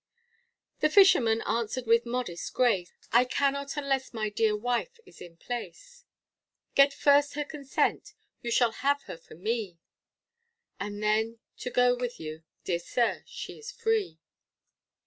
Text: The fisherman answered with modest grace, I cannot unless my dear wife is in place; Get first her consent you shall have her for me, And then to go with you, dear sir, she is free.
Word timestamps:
The 0.79 0.89
fisherman 0.89 1.43
answered 1.43 1.85
with 1.85 2.07
modest 2.07 2.55
grace, 2.55 2.91
I 3.11 3.23
cannot 3.23 3.77
unless 3.77 4.15
my 4.15 4.31
dear 4.31 4.57
wife 4.57 4.99
is 5.05 5.21
in 5.21 5.37
place; 5.37 6.05
Get 6.73 6.91
first 6.91 7.35
her 7.35 7.45
consent 7.45 8.15
you 8.41 8.49
shall 8.49 8.71
have 8.71 9.03
her 9.03 9.17
for 9.19 9.35
me, 9.35 9.77
And 10.79 11.03
then 11.03 11.37
to 11.57 11.69
go 11.69 11.95
with 11.95 12.19
you, 12.19 12.41
dear 12.63 12.79
sir, 12.79 13.21
she 13.27 13.59
is 13.59 13.71
free. 13.71 14.17